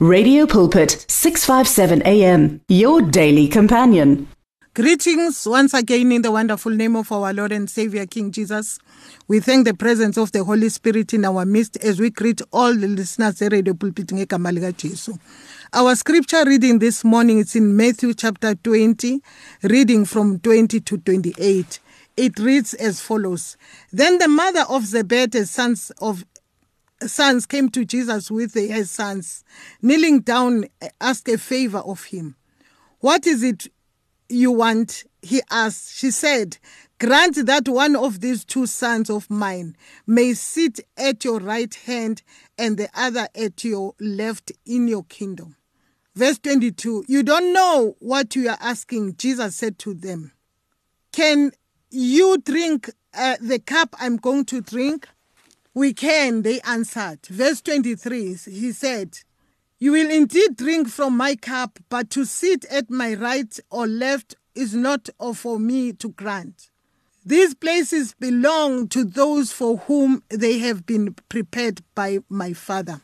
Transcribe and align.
Radio 0.00 0.46
Pulpit 0.46 1.04
657 1.08 2.02
AM 2.06 2.60
your 2.68 3.02
daily 3.02 3.48
companion. 3.48 4.28
Greetings 4.72 5.44
once 5.44 5.74
again 5.74 6.12
in 6.12 6.22
the 6.22 6.30
wonderful 6.30 6.70
name 6.70 6.94
of 6.94 7.10
our 7.10 7.32
Lord 7.34 7.50
and 7.50 7.68
Savior 7.68 8.06
King 8.06 8.30
Jesus. 8.30 8.78
We 9.26 9.40
thank 9.40 9.64
the 9.64 9.74
presence 9.74 10.16
of 10.16 10.30
the 10.30 10.44
Holy 10.44 10.68
Spirit 10.68 11.14
in 11.14 11.24
our 11.24 11.44
midst 11.44 11.78
as 11.78 11.98
we 11.98 12.10
greet 12.10 12.40
all 12.52 12.72
the 12.72 12.86
listeners 12.86 13.42
at 13.42 13.50
Radio 13.50 13.74
Pulpit 13.74 14.06
ngegama 14.06 14.52
lika 14.54 14.70
Jesu. 14.70 15.14
Our 15.72 15.96
scripture 15.96 16.44
reading 16.46 16.78
this 16.78 17.02
morning 17.02 17.38
is 17.38 17.56
in 17.56 17.76
Matthew 17.76 18.14
chapter 18.14 18.54
20, 18.54 19.20
reading 19.64 20.04
from 20.04 20.38
20 20.38 20.78
to 20.78 20.98
28. 20.98 21.80
It 22.16 22.38
reads 22.38 22.72
as 22.74 23.00
follows 23.00 23.56
Then 23.92 24.18
the 24.18 24.28
mother 24.28 24.64
of 24.68 24.84
Zebedee's 24.86 25.50
sons 25.50 25.90
of 26.00 26.24
sons 27.06 27.46
came 27.46 27.68
to 27.70 27.84
Jesus 27.84 28.30
with 28.30 28.52
their 28.52 28.84
sons, 28.84 29.44
kneeling 29.82 30.20
down, 30.20 30.66
asked 31.00 31.28
a 31.28 31.38
favor 31.38 31.78
of 31.78 32.04
him. 32.04 32.36
What 33.00 33.26
is 33.26 33.42
it 33.42 33.68
you 34.28 34.52
want? 34.52 35.04
He 35.22 35.40
asked. 35.50 35.96
She 35.96 36.10
said, 36.10 36.58
Grant 36.98 37.46
that 37.46 37.68
one 37.68 37.94
of 37.94 38.20
these 38.20 38.44
two 38.44 38.66
sons 38.66 39.08
of 39.08 39.30
mine 39.30 39.76
may 40.06 40.34
sit 40.34 40.80
at 40.96 41.24
your 41.24 41.38
right 41.38 41.72
hand 41.72 42.22
and 42.58 42.76
the 42.76 42.88
other 42.92 43.28
at 43.36 43.62
your 43.62 43.94
left 44.00 44.50
in 44.66 44.88
your 44.88 45.04
kingdom. 45.04 45.54
Verse 46.16 46.38
22 46.38 47.04
You 47.06 47.22
don't 47.22 47.52
know 47.52 47.94
what 48.00 48.34
you 48.34 48.48
are 48.48 48.58
asking, 48.60 49.16
Jesus 49.16 49.54
said 49.54 49.78
to 49.80 49.94
them. 49.94 50.32
Can 51.12 51.52
you 51.90 52.38
drink 52.38 52.90
uh, 53.14 53.36
the 53.40 53.60
cup 53.60 53.94
I'm 54.00 54.16
going 54.16 54.44
to 54.46 54.60
drink? 54.60 55.08
We 55.74 55.92
can, 55.92 56.42
they 56.42 56.60
answered. 56.62 57.26
Verse 57.26 57.60
23, 57.60 58.34
he 58.50 58.72
said, 58.72 59.18
You 59.78 59.92
will 59.92 60.10
indeed 60.10 60.56
drink 60.56 60.88
from 60.88 61.16
my 61.16 61.36
cup, 61.36 61.78
but 61.88 62.10
to 62.10 62.24
sit 62.24 62.64
at 62.66 62.90
my 62.90 63.14
right 63.14 63.58
or 63.70 63.86
left 63.86 64.34
is 64.54 64.74
not 64.74 65.08
for 65.34 65.58
me 65.58 65.92
to 65.92 66.08
grant. 66.10 66.70
These 67.24 67.54
places 67.54 68.14
belong 68.14 68.88
to 68.88 69.04
those 69.04 69.52
for 69.52 69.76
whom 69.76 70.22
they 70.30 70.58
have 70.60 70.86
been 70.86 71.14
prepared 71.28 71.82
by 71.94 72.20
my 72.28 72.54
Father. 72.54 73.02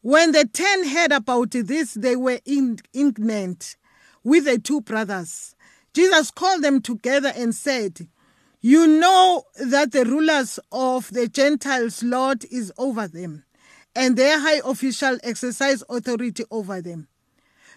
When 0.00 0.32
the 0.32 0.46
ten 0.46 0.88
heard 0.88 1.12
about 1.12 1.50
this, 1.52 1.94
they 1.94 2.16
were 2.16 2.40
indignant 2.44 3.76
with 4.22 4.46
the 4.46 4.58
two 4.58 4.80
brothers. 4.80 5.54
Jesus 5.92 6.30
called 6.30 6.62
them 6.62 6.80
together 6.80 7.32
and 7.36 7.54
said, 7.54 8.08
You 8.66 8.86
know 8.86 9.42
that 9.62 9.92
the 9.92 10.06
rulers 10.06 10.58
of 10.72 11.10
the 11.12 11.28
Gentiles' 11.28 12.02
Lord 12.02 12.46
is 12.50 12.72
over 12.78 13.06
them, 13.06 13.44
and 13.94 14.16
their 14.16 14.40
high 14.40 14.62
official 14.64 15.18
exercise 15.22 15.82
authority 15.90 16.44
over 16.50 16.80
them. 16.80 17.08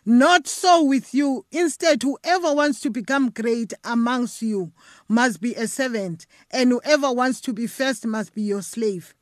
Not 0.06 0.48
so 0.48 0.82
with 0.86 1.14
you. 1.14 1.46
Instead, 1.52 2.04
whoever 2.04 2.54
wants 2.54 2.80
to 2.80 2.90
become 2.90 3.32
great 3.32 3.74
amongst 3.84 4.42
you 4.42 4.72
must 5.10 5.42
be 5.42 5.54
a 5.56 5.68
servant, 5.68 6.26
and 6.52 6.72
whoever 6.72 7.12
wants 7.12 7.42
to 7.42 7.52
be 7.52 7.68
first 7.68 8.06
must 8.06 8.34
be 8.34 8.44
your 8.44 8.62
slave. 8.62 9.14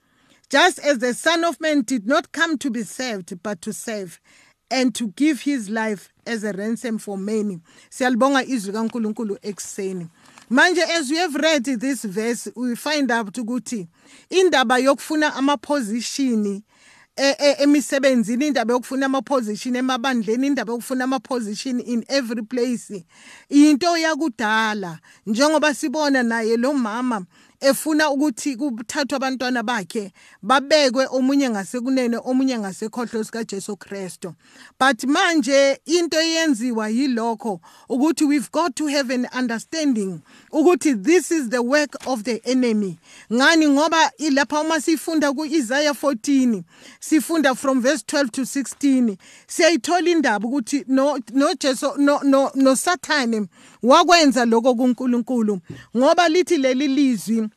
Just 0.52 0.78
as 0.78 1.00
the 1.00 1.16
Son 1.16 1.44
of 1.44 1.60
Man 1.60 1.82
did 1.82 2.06
not 2.06 2.32
come 2.32 2.60
to 2.60 2.70
be 2.70 2.84
served, 2.84 3.42
but 3.42 3.64
to 3.64 3.74
serve, 3.74 4.22
and 4.70 4.94
to 4.94 5.08
give 5.08 5.42
his 5.42 5.68
life 5.72 6.10
as 6.28 6.44
a 6.44 6.54
ransom 6.54 7.00
for 7.00 7.18
many. 7.18 7.60
Izwi 7.92 8.72
kaNkulunkulu 8.72 9.40
ekseni. 9.42 10.12
Manje 10.50 10.82
as 10.98 11.10
we 11.10 11.18
have 11.18 11.36
read 11.36 11.64
this 11.80 12.06
verse 12.06 12.52
we 12.56 12.76
find 12.76 13.12
out 13.12 13.38
ukuthi 13.38 13.88
indaba 14.30 14.78
yokufuna 14.78 15.36
ama 15.36 15.58
position 15.58 16.62
emisebenzini 17.60 18.48
indaba 18.48 18.74
yokufuna 18.74 19.06
ama 19.06 19.22
position 19.22 19.76
emabandleni 19.76 20.48
indaba 20.48 20.74
yokufuna 20.74 21.04
ama 21.04 21.20
position 21.20 21.80
in 21.80 22.04
every 22.10 22.44
place 22.44 23.06
into 23.50 23.98
yakudala. 23.98 25.00
Njengoba 25.26 25.74
sibona 25.74 26.24
naye 26.24 26.58
lo 26.58 26.74
mama 26.74 27.26
efuna 27.60 28.10
ukuthi 28.10 28.56
kuthathwe 28.56 29.16
abantwana 29.16 29.64
bakhe 29.64 30.12
babekwe 30.42 31.08
omunye 31.12 31.50
ngasekunene 31.50 32.18
omunye 32.26 32.60
ngasekhohlo 32.60 33.24
sikaJesu 33.24 33.78
Kristo 33.78 34.36
but 34.80 35.04
manje 35.04 35.80
into 35.86 36.18
eyenziwa 36.18 36.90
yilokho 36.90 37.60
ukuthi 37.90 38.26
we've 38.26 38.52
got 38.52 38.76
to 38.76 38.88
have 38.88 39.14
an 39.14 39.28
understanding 39.34 40.22
ukuthi 40.52 41.04
this 41.04 41.32
is 41.32 41.50
the 41.50 41.62
work 41.62 41.96
of 42.08 42.24
the 42.24 42.42
enemy. 42.46 42.98
Ngani? 43.32 43.68
Ngoba 43.68 44.12
ilapha 44.18 44.60
uma 44.60 44.82
sifunda 44.82 45.34
kuIsaiah 45.34 45.94
14 45.94 46.64
sifunda 47.00 47.56
from 47.56 47.82
verse 47.82 48.04
12 48.04 48.32
to 48.32 48.42
16 48.42 49.18
siyayithola 49.48 50.10
indaba 50.10 50.48
ukuthi 50.48 50.86
no 50.88 51.20
no 51.34 51.54
Jesu 51.54 51.94
no 51.98 52.20
no 52.24 52.52
no 52.56 52.76
Satan 52.76 53.48
wakwenza 53.86 54.46
lokho 54.46 54.76
kuNkulunkulu 54.76 55.60
ngoba 55.98 56.30
lithi 56.30 56.58
leli 56.58 56.88
lizwi 56.88 57.50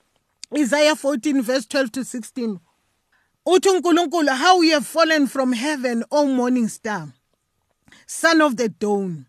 Isaiah 0.56 0.94
14 0.94 1.42
verse 1.42 1.66
12 1.78 1.88
to 1.90 2.00
16 2.00 2.56
uthi 3.46 3.68
uNkulunkulu 3.68 4.28
how 4.36 4.62
you 4.62 4.72
have 4.74 4.86
fallen 4.86 5.26
from 5.26 5.52
heaven 5.52 6.04
o 6.10 6.26
morning 6.26 6.68
star 6.68 7.08
son 8.08 8.40
of 8.40 8.56
the 8.56 8.68
dawn. 8.68 9.26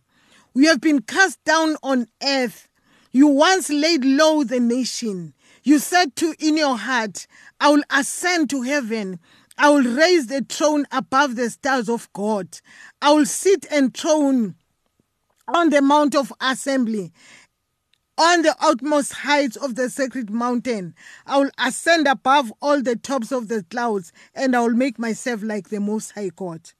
We 0.53 0.65
have 0.65 0.81
been 0.81 1.01
cast 1.01 1.43
down 1.43 1.75
on 1.83 2.07
earth. 2.23 2.67
You 3.11 3.27
once 3.27 3.69
laid 3.69 4.03
low 4.05 4.43
the 4.43 4.59
nation. 4.59 5.33
You 5.63 5.79
said 5.79 6.15
to 6.17 6.33
in 6.39 6.57
your 6.57 6.77
heart 6.77 7.27
I 7.59 7.69
will 7.69 7.83
ascend 7.89 8.49
to 8.51 8.61
heaven. 8.63 9.19
I 9.57 9.69
will 9.69 9.83
raise 9.83 10.27
the 10.27 10.41
throne 10.47 10.85
above 10.91 11.35
the 11.35 11.49
stars 11.49 11.89
of 11.89 12.11
God. 12.13 12.59
I 13.01 13.11
will 13.11 13.25
sit 13.25 13.65
enthroned 13.71 14.55
on 15.53 15.69
the 15.69 15.81
mount 15.81 16.15
of 16.15 16.31
assembly 16.41 17.11
on 18.17 18.41
the 18.41 18.53
utmost 18.59 19.13
heights 19.13 19.55
of 19.55 19.75
the 19.75 19.89
sacred 19.89 20.29
mountain. 20.29 20.93
I 21.25 21.37
will 21.37 21.51
ascend 21.57 22.05
above 22.05 22.51
all 22.61 22.81
the 22.81 22.97
tops 22.97 23.31
of 23.31 23.47
the 23.47 23.63
clouds, 23.63 24.11
and 24.35 24.55
I 24.55 24.59
will 24.59 24.73
make 24.73 24.99
myself 24.99 25.41
like 25.41 25.69
the 25.69 25.79
Most 25.79 26.11
High 26.11 26.31
God. 26.35 26.71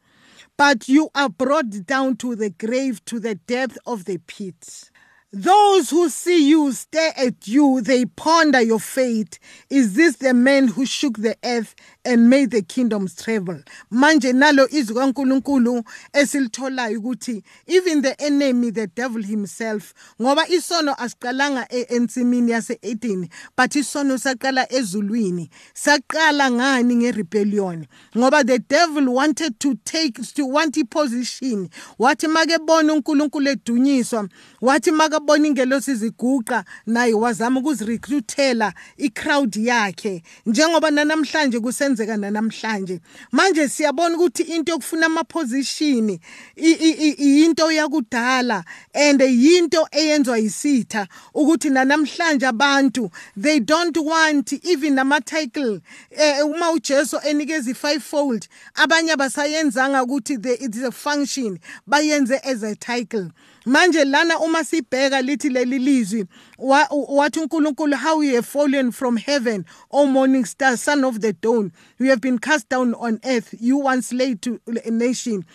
But 0.57 0.89
you 0.89 1.09
are 1.15 1.29
brought 1.29 1.85
down 1.85 2.17
to 2.17 2.35
the 2.35 2.49
grave, 2.49 3.03
to 3.05 3.21
the 3.21 3.35
depth 3.35 3.77
of 3.85 4.03
the 4.03 4.17
pit. 4.17 4.89
Those 5.31 5.91
who 5.91 6.09
see 6.09 6.49
you 6.49 6.71
stare 6.71 7.13
at 7.15 7.47
you, 7.47 7.81
they 7.81 8.05
ponder 8.05 8.61
your 8.61 8.79
fate. 8.79 9.37
Is 9.69 9.93
this 9.93 10.15
the 10.15 10.33
man 10.33 10.69
who 10.69 10.87
shook 10.87 11.17
the 11.17 11.37
earth 11.43 11.75
and 12.03 12.31
made 12.31 12.49
the 12.49 12.63
kingdoms 12.63 13.13
travel? 13.13 13.61
Manje 13.91 14.33
nalo 14.33 14.67
izwi 14.67 14.95
kaNkuluNkulu 14.95 15.83
esilitholayo 16.13 16.99
ukuthi 16.99 17.43
even 17.67 18.01
the 18.01 18.19
enemy 18.19 18.71
the 18.71 18.87
devil 18.87 19.21
himself 19.21 19.93
ngoba 20.21 20.47
isono 20.47 20.95
asiqalanga 20.95 21.67
ensimini 21.69 22.51
yase 22.51 22.79
Eden 22.81 23.29
but 23.55 23.71
isono 23.71 24.17
saqala 24.17 24.71
ezulwini 24.71 25.49
saqala 25.73 26.51
ngani 26.51 26.95
ngerebellion 26.95 27.85
ngoba 28.17 28.43
the 28.43 28.59
devil 28.59 29.09
wanted 29.09 29.59
to 29.59 29.75
take 29.85 30.19
to 30.33 30.45
want 30.45 30.77
position 30.89 31.69
wathi 31.99 32.27
makebona 32.27 32.93
uNkulunkulu 32.93 33.49
edunyiswa 33.49 34.27
wathi 34.61 34.91
make 34.91 35.18
akabona 35.19 35.47
ingelosi 35.47 35.95
ziguqa 35.95 36.63
naye 36.85 37.13
wazama 37.13 37.59
ukuzirecruitela 37.59 38.73
icrowd 38.97 39.55
yakhe. 39.55 40.23
Njengoba 40.45 40.91
nanamhlanje 40.91 41.59
kusenzeka 41.59 42.17
nanamhlanje. 42.17 42.99
Manje 43.31 43.67
siyabona 43.67 44.15
ukuthi 44.15 44.43
into 44.43 44.71
yokufuna 44.71 45.05
ama 45.05 45.23
position 45.23 46.19
into 46.55 47.71
yakudala 47.71 48.63
and 48.93 49.21
yinto 49.21 49.87
eyenzwa 49.91 50.37
yisitha 50.37 51.07
ukuthi 51.35 51.69
nanamhlanje 51.69 52.47
abantu 52.47 53.11
they 53.35 53.59
don't 53.59 53.97
want 53.97 54.53
even 54.63 54.95
nama 54.95 55.19
title 55.21 55.81
eh, 56.11 56.45
uma 56.45 56.71
uJesu 56.71 57.19
enikeza 57.27 57.71
i-fivefold 57.71 58.47
abanye 58.75 59.11
abasayenzanga 59.11 60.03
ukuthi 60.03 60.39
it's 60.61 60.83
a 60.83 60.91
function 60.91 61.59
bayenze 61.87 62.39
as 62.43 62.63
a 62.63 62.75
title. 62.75 63.31
Manje 63.65 64.05
lana 64.05 64.39
uma 64.39 64.63
sibheka 64.63 65.21
lithi 65.21 65.49
leli 65.49 65.79
lizwi 65.79 66.25
wathi 66.57 67.39
uNkulunkulu 67.39 67.97
how 67.97 68.21
you 68.21 68.35
have 68.35 68.45
fallen 68.47 68.91
from 68.91 69.17
heaven 69.17 69.65
o 69.91 70.05
morning 70.05 70.45
star 70.45 70.77
son 70.77 71.03
of 71.03 71.19
the 71.19 71.33
dawn. 71.33 71.71
You 71.97 72.09
have 72.09 72.21
been 72.21 72.39
cast 72.39 72.69
down 72.69 72.93
on 72.95 73.19
earth 73.25 73.53
you 73.59 73.77
once 73.77 74.13
laid 74.13 74.41
to 74.43 74.59
a 74.85 74.91
nation. 74.91 75.45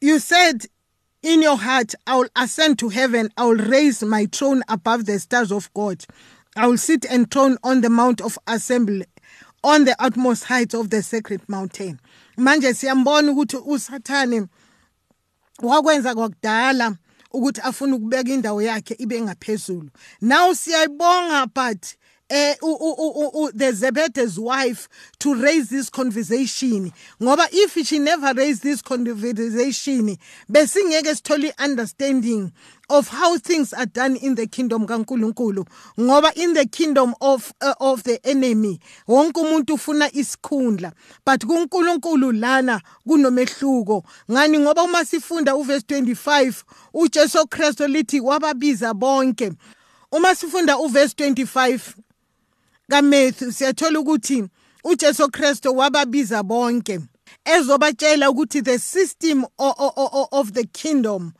You 0.00 0.18
said 0.18 0.66
in 1.22 1.42
your 1.42 1.58
heart 1.58 1.94
I 2.06 2.16
will 2.16 2.28
ascend 2.36 2.78
to 2.80 2.88
heaven. 2.88 3.30
I 3.36 3.44
will 3.44 3.56
raise 3.56 4.02
my 4.02 4.26
throne 4.26 4.62
above 4.68 5.06
the 5.06 5.18
stars 5.18 5.52
of 5.52 5.72
God. 5.74 6.04
I 6.56 6.66
will 6.66 6.78
sit 6.78 7.04
enthroned 7.04 7.58
on 7.62 7.82
the 7.82 7.90
mount 7.90 8.20
of 8.20 8.38
assembly 8.46 9.06
on 9.62 9.84
the 9.84 9.96
utmost 9.98 10.44
heights 10.44 10.74
of 10.74 10.90
the 10.90 11.02
sacred 11.02 11.40
mountain 11.48 11.98
manje 12.36 12.74
siyambona 12.74 13.32
ukuthi 13.32 13.56
usathane 13.56 14.46
wakwenza 15.62 16.14
kwakudala 16.14 16.96
ukuthi 17.32 17.60
afuna 17.60 17.96
ukubeka 17.96 18.30
indawo 18.30 18.62
yakhe 18.62 18.94
ibe 18.98 19.20
ngaphezulu. 19.20 19.90
Now 20.20 20.54
siyayibonga 20.54 21.46
but 21.54 21.96
uh, 22.30 22.54
the 23.54 23.72
Zebedee's 23.74 24.38
wife 24.38 24.88
to 25.18 25.34
raise 25.34 25.68
this 25.70 25.88
conversation. 25.90 26.92
Ngoba 27.20 27.48
if 27.52 27.86
she 27.86 27.98
never 27.98 28.32
raised 28.34 28.62
this 28.62 28.82
conversation 28.82 30.16
besingeke 30.50 31.14
sithole 31.14 31.52
understanding 31.58 32.52
of 32.90 33.08
how 33.08 33.36
things 33.38 33.72
are 33.72 33.86
done 33.86 34.16
in 34.16 34.34
the 34.34 34.46
kingdom 34.46 34.86
kaNkuluNkulu. 34.86 35.66
Ngoba 35.98 36.36
in 36.36 36.54
the 36.54 36.66
kingdom 36.66 37.14
of 37.20 37.52
uh, 37.60 37.74
of 37.80 38.02
the 38.04 38.18
enemy 38.26 38.78
wonke 39.08 39.40
umuntu 39.40 39.74
ufuna 39.74 40.10
isikhundla. 40.12 40.92
But 41.24 41.40
kuNkulunkulu 41.40 42.32
lana 42.38 42.80
kunomehluko. 43.06 44.04
Ngani? 44.30 44.58
Ngoba 44.58 44.82
uma 44.84 45.04
sifunda 45.04 45.56
uverse 45.56 45.84
25 45.86 46.64
uJesu 46.94 47.46
Kristu 47.48 47.86
lithi 47.86 48.20
wababiza 48.20 48.94
bonke. 48.94 49.52
Uma 50.12 50.34
sifunda 50.34 50.78
uverse 50.78 51.14
25 51.14 51.94
kaMatthew 52.90 53.52
siyathola 53.52 54.00
ukuthi 54.00 54.44
uJesu 54.84 55.30
Kristu 55.30 55.76
wababiza 55.76 56.42
bonke 56.42 57.00
ezobatshela 57.44 58.30
ukuthi 58.30 58.62
the 58.62 58.78
system 58.78 59.44
of 60.32 60.52
the 60.52 60.64
kingdom 60.64 61.32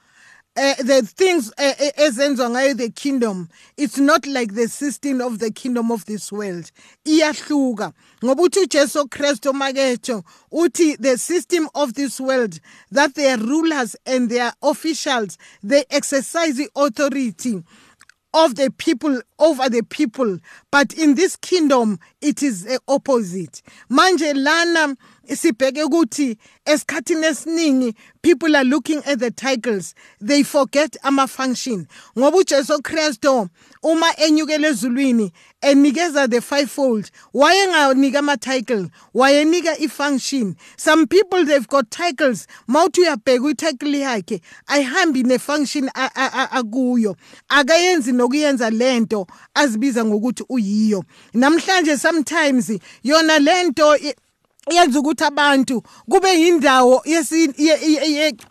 uh, 0.57 0.75
the 0.75 1.03
things 1.03 1.53
uh, 1.59 1.73
ezenziwa 1.97 2.51
ngayo 2.51 2.77
the 2.77 2.91
kingdom 2.91 3.49
it's 3.77 3.99
not 3.99 4.27
like 4.27 4.55
the 4.55 4.69
system 4.69 5.21
of 5.21 5.39
the 5.39 5.51
kingdom 5.51 5.91
of 5.91 6.05
this 6.05 6.33
world. 6.33 6.71
Iyahluka 7.07 7.93
ngoba 8.25 8.43
uthi 8.43 8.61
uJesu 8.61 9.09
Kristu 9.09 9.53
maketho 9.53 10.25
uthi 10.53 10.97
the 10.99 11.17
system 11.17 11.69
of 11.75 11.95
this 11.95 12.21
world 12.21 12.61
that 12.91 13.15
their 13.15 13.39
rulers 13.39 13.97
and 14.05 14.29
their 14.29 14.53
officials 14.63 15.39
they 15.63 15.85
exercise 15.91 16.57
the 16.57 16.69
authority 16.77 17.63
of 18.35 18.55
the 18.57 18.71
people 18.79 19.21
over 19.39 19.69
the 19.69 19.83
people. 19.83 20.39
But 20.71 20.93
in 20.95 21.15
this 21.15 21.37
kingdom 21.37 21.99
it 22.21 22.43
is 22.43 22.65
the 22.65 22.81
opposite. 22.89 23.63
Manje 23.91 24.33
lana 24.35 24.97
sibheke 25.37 25.85
ukuthi 25.85 26.39
esikhathini 26.65 27.27
esiningi 27.27 27.95
people 28.23 28.57
are 28.57 28.65
looking 28.65 29.03
at 29.07 29.19
the 29.19 29.31
titles. 29.31 29.95
They 30.21 30.43
forget 30.43 30.97
ama 31.03 31.27
function 31.27 31.87
ngoba 32.17 32.39
uJesu 32.39 32.83
Kristo 32.83 33.49
uma 33.83 34.07
enyukele 34.17 34.69
ezulwini 34.69 35.33
enikeza 35.61 36.29
the 36.29 36.41
fivefold. 36.41 37.11
Wayenganika 37.35 38.19
ama 38.19 38.37
title 38.37 38.91
wayenika 39.15 39.77
i 39.81 39.89
function 39.89 40.57
some 40.77 41.07
people 41.07 41.45
they've 41.45 41.69
got 41.69 41.91
titles. 41.91 42.47
Mawuthi 42.67 43.01
uyabheka 43.01 43.51
ititle 43.51 44.01
yakhe 44.01 44.41
ayihambi 44.67 45.23
ne 45.23 45.39
function 45.39 45.91
akuyo. 45.95 47.17
Akayenzi 47.49 48.13
nokuyenza 48.13 48.71
lento 48.71 49.27
azibiza 49.55 50.05
ngokuthi 50.05 50.45
uyiyo. 50.49 51.05
Namhlanje 51.35 51.97
sometimes 51.97 52.73
yona 53.03 53.39
lento 53.39 53.97
yenza 54.71 54.99
ukuthi 54.99 55.25
abantu 55.25 55.83
kube 56.11 56.41
yindawo 56.41 57.03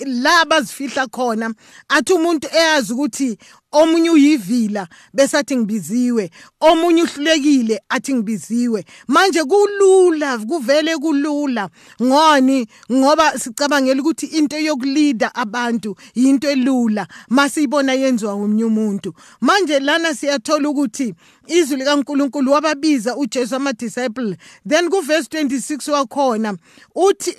la 0.05 0.45
bazifihla 0.45 1.07
khona. 1.07 1.53
Athi 1.89 2.13
umuntu 2.13 2.47
eyazi 2.53 2.93
ukuthi 2.93 3.37
omunye 3.71 4.09
uyivila 4.09 4.87
bese 5.13 5.37
athi 5.37 5.57
ngibiziwe 5.57 6.31
omunye 6.59 7.03
uhlulekile 7.03 7.81
athi 7.89 8.13
ngibiziwe. 8.13 8.85
Manje 9.07 9.43
kulula 9.43 10.37
kuvele 10.37 10.97
kulula. 10.97 11.69
Ngoni 12.01 12.67
ngoba 12.91 13.39
sicabangela 13.39 14.01
ukuthi 14.01 14.25
into 14.25 14.57
yokuleader 14.57 15.31
abantu 15.33 15.95
into 16.15 16.49
elula. 16.49 17.07
Masiyibona 17.29 17.93
yenziwa 17.93 18.35
umunye 18.35 18.63
umuntu. 18.63 19.13
Manje 19.41 19.79
lana 19.79 20.13
siyathola 20.15 20.69
ukuthi 20.69 21.13
izwi 21.47 21.77
likaNkuluNkulu 21.77 22.51
wababiza 22.51 23.15
uJesu 23.15 23.55
ama 23.55 23.73
disciple 23.73 24.37
then 24.69 24.89
ku 24.89 25.01
verse 25.01 25.27
26 25.29 25.91
wakhona 25.91 26.57
uthi 26.95 27.35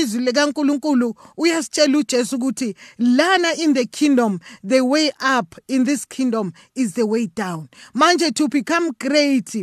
izwi 0.00 0.20
likaNkuluNkulu 0.20 1.14
uyasitshela 1.36 1.98
uJesu 1.98 2.36
ukuthi 2.36 2.74
lana 2.98 3.54
in 3.54 3.74
the 3.74 3.84
kingdom 3.84 4.38
the 4.68 4.80
way 4.80 5.10
up 5.38 5.47
in 5.68 5.84
this 5.84 6.04
kingdom 6.04 6.52
is 6.74 6.94
the 6.94 7.06
way 7.06 7.26
down. 7.26 7.68
Manje 7.94 8.34
to 8.34 8.48
become 8.48 8.92
great 8.98 9.54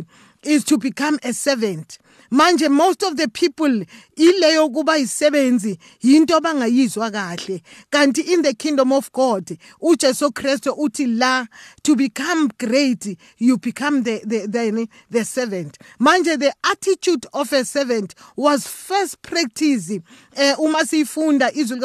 is 0.46 0.64
to 0.64 0.78
become 0.78 1.18
a 1.22 1.32
servant. 1.32 1.98
Manje 2.30 2.68
most 2.70 3.02
of 3.02 3.16
the 3.16 3.28
people 3.28 3.84
ileyo 4.16 4.72
kuba 4.72 4.98
isebenzi 4.98 5.78
into 6.02 6.40
bangayizwa 6.40 7.10
kahle. 7.10 7.62
Kanti 7.90 8.32
in 8.32 8.42
the 8.42 8.54
kingdom 8.54 8.92
of 8.92 9.12
God 9.12 9.46
uJesu 9.82 10.30
Kristu 10.32 10.76
uthi 10.76 11.06
la 11.18 11.46
to 11.82 11.94
become 11.94 12.48
great 12.58 13.16
you 13.38 13.58
become 13.58 14.02
the 14.02 14.20
the 14.24 14.46
the, 14.46 14.88
the 15.10 15.24
servant. 15.24 15.78
Manje 16.00 16.38
the 16.38 16.52
attitude 16.64 17.26
of 17.32 17.52
a 17.52 17.64
servant 17.64 18.14
was 18.34 18.66
first 18.66 19.22
practice 19.22 19.90
eh, 20.36 20.54
uma 20.58 20.78
sifunda 20.84 21.50
izwi 21.52 21.78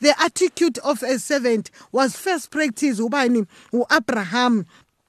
the 0.00 0.14
attitude 0.20 0.78
of 0.78 1.02
a 1.02 1.18
servant 1.18 1.70
was 1.92 2.16
first 2.16 2.50
practice 2.50 3.00
ubani? 3.00 3.46
uAbraham 3.72 4.64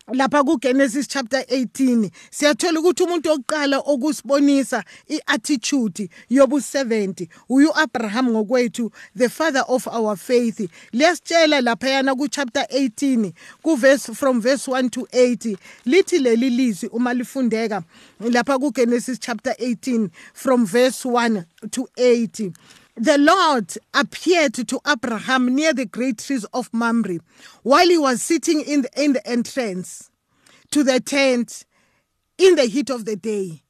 lapha 0.08 0.44
kuGenesis 0.44 1.08
chapter 1.08 1.40
18 1.40 2.10
siyathola 2.30 2.80
ukuthi 2.80 3.04
umuntu 3.04 3.32
oqala 3.32 3.78
okusibonisa 3.80 4.84
iattitude 5.08 6.10
yobu 6.30 6.58
70 6.58 7.28
uyu 7.50 7.78
Abraham 7.78 8.30
ngokwethu 8.30 8.92
the 9.18 9.30
father 9.30 9.64
of 9.68 9.88
our 9.88 10.16
faith. 10.18 10.70
Lesitshela 10.94 11.62
lapha 11.62 11.90
yana 11.90 12.16
ku 12.16 12.28
chapter 12.28 12.64
18 12.70 13.34
ku 13.64 13.76
verse 13.76 14.14
from 14.14 14.42
verse 14.42 14.68
1 14.68 14.90
to 14.90 15.02
8 15.12 15.58
lithi 15.86 16.20
leli 16.20 16.50
lizwi 16.50 16.90
uma 16.90 17.14
lifundeka 17.14 17.84
lapha 18.20 18.60
kuGenesis 18.60 19.20
chapter 19.20 19.54
18 19.60 20.10
from 20.34 20.66
verse 20.66 21.06
1 21.06 21.44
to 21.72 21.88
8 21.98 22.52
the 23.02 23.18
Lord 23.18 23.74
appeared 23.96 24.54
to 24.54 24.80
Abraham 24.88 25.56
near 25.56 25.74
the 25.74 25.88
great 25.88 26.20
trees 26.20 26.44
of 26.54 26.72
Mamre 26.72 27.18
while 27.64 27.88
he 27.88 27.98
was 27.98 28.22
sitting 28.22 28.62
in 28.62 28.84
the, 28.84 28.90
in 28.96 29.14
the 29.14 29.28
entrance 29.28 30.12
to 30.70 30.84
the 30.84 31.00
tent 31.00 31.66
in 32.38 32.54
the 32.54 32.66
heat 32.66 32.92
of 32.92 33.06
the 33.06 33.16
day. 33.16 33.64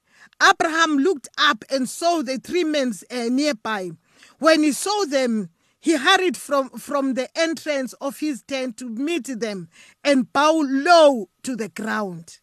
Abraham 0.43 0.97
looked 0.97 1.29
up 1.37 1.63
and 1.71 1.87
saw 1.87 2.21
the 2.21 2.39
three 2.39 2.65
men 2.65 2.91
uh, 3.09 3.29
nearby. 3.31 3.91
When 4.39 4.63
he 4.63 4.73
saw 4.73 5.05
them, 5.05 5.49
he 5.79 5.95
hurried 5.95 6.35
from, 6.35 6.69
from 6.71 7.13
the 7.13 7.29
entrance 7.39 7.93
of 8.01 8.19
his 8.19 8.43
tent 8.43 8.75
to 8.77 8.89
meet 8.89 9.27
them 9.39 9.69
and 10.03 10.31
bow 10.33 10.61
low 10.67 11.29
to 11.43 11.55
the 11.55 11.69
ground. 11.69 12.39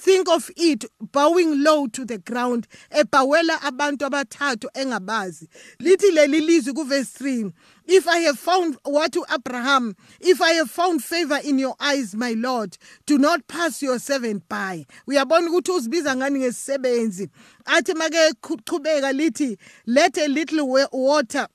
Think 0.00 0.28
of 0.28 0.50
it 0.56 0.84
bowing 1.12 1.62
low 1.62 1.86
to 1.86 2.04
the 2.04 2.18
ground 2.18 2.66
ebhawela 2.90 3.60
abantu 3.60 4.06
abathathu 4.06 4.68
engabazi. 4.74 5.48
Lithi 5.78 6.10
leli 6.10 6.40
lizwi 6.40 6.72
kuverse 6.72 7.18
3 7.18 7.52
if 7.86 8.06
i 8.06 8.18
have 8.18 8.38
found 8.38 8.76
what 8.84 9.12
to 9.12 9.24
abraham 9.28 9.94
if 10.20 10.40
i 10.40 10.52
have 10.52 10.70
found 10.70 11.02
favor 11.02 11.40
in 11.42 11.58
your 11.58 11.74
eyes 11.80 12.14
my 12.14 12.32
lord 12.34 12.78
do 13.04 13.18
not 13.18 13.46
pass 13.48 13.82
your 13.82 13.98
servant 13.98 14.48
by. 14.48 14.86
Uyabona 15.06 15.50
ukuthi 15.50 15.72
uzibiza 15.72 16.16
ngani 16.16 16.38
ngesisebenzi 16.38 17.28
athi 17.64 17.94
make 17.94 18.32
qhubeka 18.40 19.12
lithi 19.12 19.58
let 19.86 20.16
a 20.18 20.28
little 20.28 20.88
water 20.92 21.48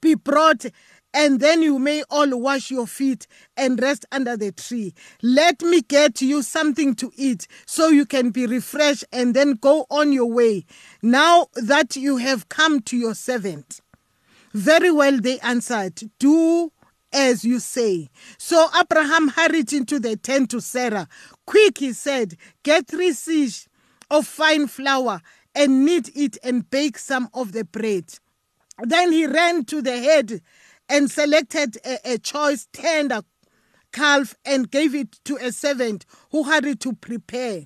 be 0.00 0.14
brought 0.14 0.66
and 1.14 1.40
then 1.40 1.62
you 1.62 1.78
may 1.78 2.02
all 2.10 2.38
wash 2.38 2.70
your 2.70 2.86
feet 2.86 3.26
and 3.56 3.80
rest 3.80 4.04
under 4.12 4.36
the 4.36 4.52
tree. 4.52 4.94
Let 5.22 5.62
me 5.62 5.80
get 5.82 6.20
you 6.20 6.42
something 6.42 6.94
to 6.96 7.10
eat 7.16 7.46
so 7.66 7.88
you 7.88 8.04
can 8.06 8.30
be 8.30 8.46
refreshed 8.46 9.04
and 9.12 9.34
then 9.34 9.54
go 9.54 9.86
on 9.90 10.12
your 10.12 10.30
way. 10.30 10.66
Now 11.02 11.46
that 11.54 11.96
you 11.96 12.18
have 12.18 12.48
come 12.48 12.80
to 12.82 12.96
your 12.96 13.14
servant. 13.14 13.80
Very 14.52 14.90
well, 14.90 15.18
they 15.20 15.38
answered, 15.40 16.02
Do 16.18 16.72
as 17.12 17.44
you 17.44 17.58
say. 17.58 18.08
So 18.36 18.68
Abraham 18.78 19.28
hurried 19.28 19.72
into 19.72 19.98
the 19.98 20.16
tent 20.16 20.50
to 20.50 20.60
Sarah. 20.60 21.08
Quick, 21.46 21.78
he 21.78 21.92
said, 21.92 22.36
Get 22.62 22.86
three 22.86 23.10
seahs 23.10 23.66
of 24.10 24.26
fine 24.26 24.66
flour 24.66 25.20
and 25.54 25.84
knead 25.84 26.10
it 26.14 26.38
and 26.42 26.68
bake 26.68 26.98
some 26.98 27.28
of 27.34 27.52
the 27.52 27.64
bread. 27.64 28.04
Then 28.80 29.12
he 29.12 29.26
ran 29.26 29.64
to 29.66 29.82
the 29.82 29.98
head 29.98 30.40
and 30.88 31.10
selected 31.10 31.78
a, 31.84 32.14
a 32.14 32.18
choice 32.18 32.68
tender 32.72 33.22
calf 33.92 34.34
and 34.44 34.70
gave 34.70 34.94
it 34.94 35.18
to 35.24 35.36
a 35.36 35.52
servant 35.52 36.04
who 36.30 36.44
hurried 36.44 36.80
to 36.80 36.92
prepare. 36.94 37.62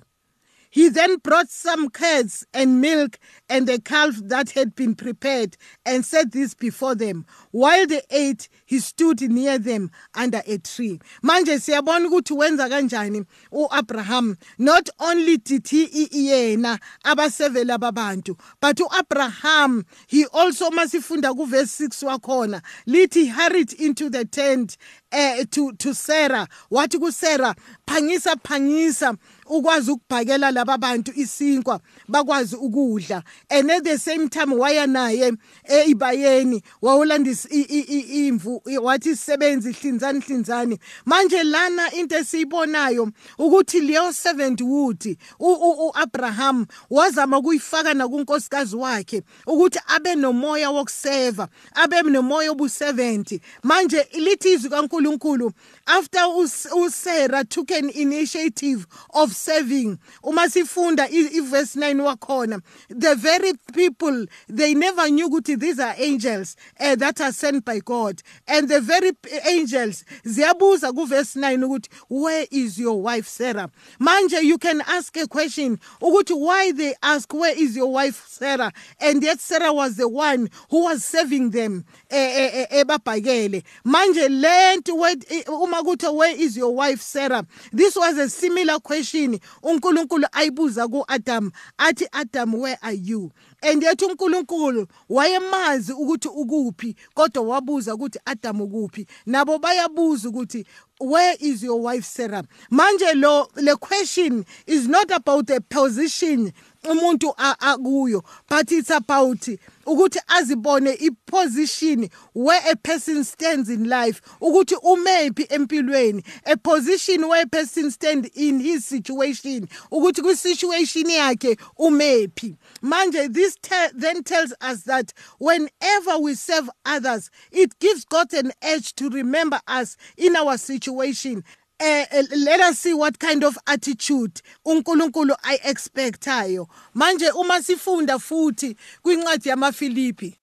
He 0.73 0.89
then 0.89 1.17
brought 1.17 1.51
some 1.51 1.91
curds 1.91 2.47
and 2.51 2.81
milk 2.81 3.19
and 3.47 3.69
a 3.69 3.77
calf 3.79 4.15
that 4.23 4.49
had 4.49 4.73
been 4.73 4.95
prepared 4.95 5.55
and 5.85 6.03
set 6.03 6.31
this 6.31 6.55
before 6.55 6.95
them. 6.95 7.27
While 7.51 7.85
they 7.85 8.01
ate, 8.09 8.49
he 8.65 8.79
stood 8.79 9.21
near 9.21 9.59
them 9.59 9.91
under 10.15 10.41
a 10.47 10.57
tree. 10.57 10.99
Manje 11.23 11.59
siyabona 11.59 12.07
ukuthi 12.09 12.35
wenza 12.35 12.67
kanjani 12.69 13.23
uAbraham. 13.51 14.35
Not 14.57 14.89
only 14.99 15.37
did 15.37 15.67
he 15.67 16.07
yena 16.07 16.79
abasevela 17.05 17.77
babantu, 17.77 18.35
but 18.59 18.77
uAbraham 18.77 19.85
he 20.07 20.25
also 20.33 20.71
masifunda 20.71 21.35
ku 21.35 21.45
verse 21.45 21.69
6 21.69 22.01
wakhona 22.01 22.63
lithi 22.87 23.29
hurried 23.29 23.73
into 23.73 24.09
the 24.09 24.25
tent 24.25 24.77
eh 25.13 25.45
to 25.51 25.71
to 25.73 25.93
Sarah. 25.93 26.47
Wathi 26.71 26.99
ku 26.99 27.11
Sarah 27.11 27.55
phangisa 27.87 28.35
phangisa 28.43 29.15
ukwazi 29.45 29.91
ukubhakela 29.91 30.51
laba 30.51 30.77
bantu 30.77 31.11
isinkwa 31.15 31.79
bakwazi 32.07 32.55
ukudla. 32.55 33.23
And 33.49 33.71
at 33.71 33.83
the 33.83 33.97
same 33.97 34.29
time 34.29 34.57
waya 34.57 34.87
naye 34.87 35.33
eibayeni 35.69 36.63
wawulandisa 36.81 37.49
imvu 37.49 38.61
wathi 38.81 39.09
isebenzi 39.09 39.69
ihlinzani 39.69 40.19
hlinzani. 40.19 40.79
Manje 41.05 41.43
lana 41.43 41.91
into 41.93 42.15
esiyibonayo 42.15 43.11
ukuthi 43.37 43.79
leyo 43.81 44.13
servant 44.13 44.61
wood 44.61 45.17
uAbraham 45.39 46.65
wazama 46.89 47.37
ukuyifaka 47.37 47.93
nakunkosikazi 47.93 48.75
wakhe 48.75 49.21
ukuthi 49.47 49.79
abe 49.87 50.15
nomoya 50.15 50.69
wokuseva 50.69 51.47
abe 51.73 52.01
nomoya 52.01 52.51
obu70 52.51 53.39
manje 53.63 54.07
lithi 54.13 54.53
izwi 54.53 54.69
kaNkuluNkulu 55.03 55.53
after 55.87 56.19
uSarah 56.19 57.47
took 57.47 57.71
an 57.71 57.89
initiative 57.89 58.87
of 59.13 59.33
serving 59.33 59.97
uma 60.23 60.49
sifunda 60.49 61.09
iverse 61.09 61.75
9 61.75 62.01
wakhona 62.01 62.61
the 62.89 63.15
very 63.15 63.53
people 63.73 64.25
they 64.47 64.73
never 64.73 65.09
knew 65.09 65.29
ukuthi 65.29 65.59
these 65.59 65.79
are 65.79 65.95
angels 65.97 66.55
uh, 66.79 66.95
that 66.95 67.19
are 67.21 67.31
sent 67.31 67.65
by 67.65 67.79
God. 67.79 68.21
And 68.47 68.69
the 68.69 68.81
very 68.81 69.11
angels 69.47 70.03
ziyabuza 70.25 70.93
kuverse 70.93 71.35
9 71.35 71.63
ukuthi 71.63 71.89
where 72.09 72.45
is 72.51 72.77
your 72.77 73.01
wife 73.01 73.27
Sarah 73.27 73.69
manje 73.99 74.41
you 74.43 74.57
can 74.57 74.81
ask 74.87 75.15
a 75.17 75.27
question 75.27 75.79
ukuthi 76.01 76.37
why 76.37 76.71
they 76.71 76.93
ask 77.01 77.33
where 77.33 77.57
is 77.57 77.75
your 77.75 77.91
wife 77.91 78.25
Sarah 78.27 78.71
and 78.99 79.23
yet 79.23 79.39
Sarah 79.39 79.73
was 79.73 79.95
the 79.95 80.07
one 80.07 80.49
who 80.69 80.83
was 80.83 81.03
serving 81.03 81.51
them 81.51 81.85
eh, 82.09 82.65
eh, 82.69 82.83
ebabhakele. 82.83 83.63
Manje 83.85 84.29
lento 84.29 84.92
uma 84.93 85.83
kuthi 85.83 86.07
where 86.07 86.35
is 86.35 86.57
your 86.57 86.73
wife 86.75 87.01
Sarah 87.01 87.45
this 87.71 87.95
was 87.95 88.17
a 88.17 88.29
similar 88.29 88.79
question 88.79 89.39
uNkulunkulu 89.63 90.27
ayibuza 90.31 90.87
kuAdam 90.87 91.51
athi 91.77 92.05
Adam 92.13 92.53
where 92.53 92.77
are 92.81 92.93
you? 92.93 93.31
And 93.61 93.81
yet 93.81 94.01
uNkulunkulu 94.01 94.87
wayemazi 95.09 95.93
ukuthi 95.93 96.27
ukuphi 96.27 96.95
kodwa 97.13 97.43
wabuza 97.43 97.95
ukuthi 97.95 98.19
Adam 98.25 98.61
ukuphi? 98.61 99.07
Nabo 99.25 99.59
bayabuza 99.59 100.29
ukuthi 100.29 100.65
where 100.99 101.35
is 101.39 101.63
your 101.63 101.81
wife 101.81 102.05
Sarah? 102.05 102.43
Manje 102.71 103.13
lo 103.15 103.47
le 103.55 103.75
question 103.75 104.45
is 104.67 104.87
not 104.87 105.11
about 105.11 105.49
a 105.49 105.61
position 105.61 106.51
umuntu 106.83 107.33
akuyo. 107.37 108.23
But 108.49 108.71
it's 108.71 108.89
about 108.89 109.47
ukuthi 109.85 110.19
azibone 110.27 110.97
iposition 111.01 112.09
where 112.33 112.61
a 112.71 112.75
person 112.75 113.23
stands 113.23 113.69
in 113.69 113.89
life 113.89 114.21
ukuthi 114.41 114.75
umephi 114.75 115.47
empilweni 115.49 116.23
a 116.45 116.55
position 116.57 117.27
where 117.27 117.43
a 117.43 117.47
person 117.47 117.91
stand 117.91 118.29
in 118.33 118.59
his 118.59 118.85
situation 118.85 119.67
ukuthi 119.91 120.21
kwi 120.21 120.35
situation 120.35 121.09
yakhe 121.09 121.57
umephi. 121.79 122.55
Manje 122.81 123.33
this 123.33 123.57
then 123.93 124.23
tells 124.23 124.53
us 124.61 124.83
that 124.83 125.13
whenever 125.39 126.17
we 126.19 126.33
serve 126.33 126.69
others 126.85 127.29
it 127.51 127.77
gives 127.79 128.05
God 128.05 128.33
an 128.33 128.51
edge 128.61 128.93
to 128.95 129.09
remember 129.09 129.59
us 129.67 129.97
in 130.17 130.35
our 130.35 130.57
situation 130.57 131.43
uh, 131.83 132.23
let 132.37 132.59
us 132.61 132.79
see 132.79 132.93
what 132.93 133.17
kind 133.19 133.43
of 133.43 133.57
attitude 133.67 134.41
uNkulunkulu 134.65 135.35
expectayo 135.63 136.67
manje 136.93 137.29
uma 137.31 137.61
sifunda 137.61 138.19
futhi 138.19 138.75
kwincwadi 139.01 139.49
yamaFilipi 139.49 140.37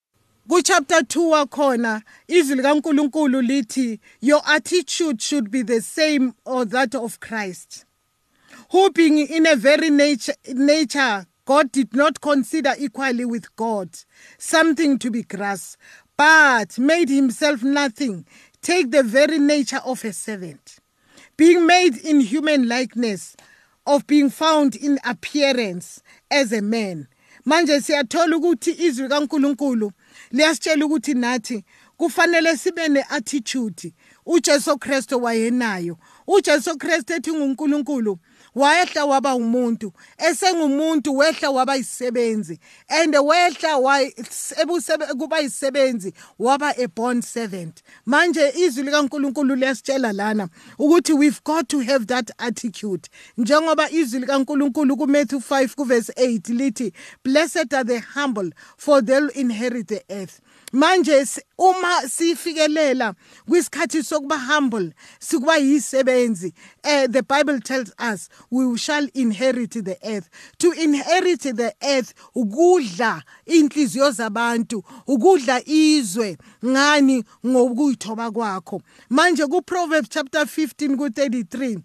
ku 0.49 0.63
chapter 0.63 0.99
2 1.01 1.29
wakhona 1.29 2.03
izwi 2.29 2.57
likaNkulunkulu 2.57 3.41
lithi 3.43 4.01
your 4.21 4.43
attitude 4.45 5.23
should 5.23 5.49
be 5.51 5.63
the 5.65 5.81
same 5.81 6.33
or 6.45 6.69
that 6.69 6.95
of 6.95 7.19
Christ. 7.21 7.85
Who 8.73 8.91
being 8.91 9.19
in 9.19 9.47
a 9.47 9.57
very 9.57 9.91
nature 9.91 10.35
nature 10.55 11.27
God 11.45 11.73
did 11.73 11.95
not 11.95 12.21
consider 12.21 12.75
equally 12.79 13.25
with 13.25 13.57
God 13.57 13.89
something 14.39 14.99
to 14.99 15.11
be 15.11 15.23
grasped 15.23 15.79
but 16.19 16.79
made 16.79 17.09
himself 17.09 17.63
nothing. 17.63 18.27
Take 18.61 18.91
the 18.91 19.03
very 19.03 19.39
nature 19.39 19.81
of 19.85 20.05
a 20.05 20.13
servant 20.13 20.81
being 21.41 21.67
made 21.67 21.97
in 21.97 22.21
human 22.21 22.69
likeness 22.69 23.35
of 23.87 24.07
being 24.07 24.29
found 24.29 24.77
in 24.77 24.99
appearance 25.07 26.03
as 26.31 26.53
a 26.53 26.61
man. 26.61 27.09
Manje 27.47 27.81
siyathola 27.81 28.37
ukuthi 28.37 28.71
izwi 28.71 29.09
kaNkuluNkulu 29.09 29.93
liyasitshela 30.33 30.85
ukuthi 30.87 31.15
nathi 31.15 31.65
kufanele 31.97 32.57
sibe 32.57 32.89
neattitude. 32.89 33.95
uJesu 34.27 34.79
Kristu 34.79 35.23
wayenayo. 35.23 35.97
uJesu 36.27 36.79
Kristu 36.79 37.13
ethi 37.13 37.33
nguNkulunkulu 37.33 38.19
wayehla 38.55 39.05
waba 39.05 39.35
umuntu 39.35 39.93
esengumuntu 40.19 41.17
wehla 41.17 41.51
waba 41.51 41.77
isisebenzi 41.77 42.59
and 42.89 43.17
wehla 43.17 43.79
kuba 45.19 45.41
isisebenzi 45.41 46.15
waba 46.39 46.75
a 46.79 46.87
born 46.89 47.23
servant. 47.23 47.83
Manje 48.07 48.53
izwi 48.57 48.83
likaNkuluNkulu 48.83 49.55
liyasitshela 49.57 50.13
lana 50.13 50.49
ukuthi 50.79 51.13
we've 51.13 51.41
got 51.45 51.69
to 51.69 51.81
have 51.81 52.07
that 52.07 52.31
attitude. 52.39 53.09
Njengoba 53.39 53.91
izwi 53.91 54.21
likaNkuluNkulu 54.21 54.97
kuMatthew 54.97 55.39
5 55.39 55.75
kuverse 55.75 56.13
8 56.13 56.55
lithi 56.55 56.93
blessed 57.25 57.75
are 57.75 57.85
the 57.85 57.99
humble 57.99 58.51
for 58.77 59.05
they'll 59.05 59.31
inherit 59.35 59.89
the 59.89 60.03
earth. 60.11 60.41
Manje 60.73 61.27
uma 61.59 62.09
sifikelela 62.09 63.15
kwisikhathi 63.49 64.03
sokuba 64.03 64.39
humble 64.39 64.93
sikuba 65.19 65.57
yisebenzi 65.57 66.55
eh 66.83 67.09
the 67.11 67.23
bible 67.23 67.61
tells 67.61 67.93
us 67.99 68.29
we 68.51 68.79
shall 68.79 69.09
inherit 69.15 69.73
the 69.85 69.97
earth. 70.03 70.29
To 70.59 70.73
inherit 70.73 71.41
the 71.41 71.75
earth 71.83 72.15
ukudla 72.35 73.23
inhliziyo 73.47 74.11
zabantu 74.11 74.85
ukudla 75.07 75.69
izwe 75.69 76.39
ngani 76.65 77.25
ngokuyithoba 77.47 78.31
kwakho. 78.31 78.83
Manje 79.11 79.47
ku 79.47 79.63
Proverbs 79.63 80.09
chapter 80.09 80.43
15 80.43 80.97
ku 80.97 81.07
33 81.09 81.81